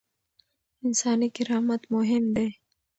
[0.85, 2.49] انساني کرامت مهم دی.